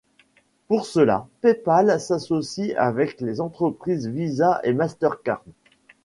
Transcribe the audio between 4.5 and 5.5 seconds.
et Mastercard.